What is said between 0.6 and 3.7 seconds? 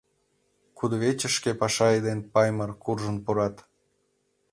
Кудывечышке Пашай ден Паймыр куржын пурат.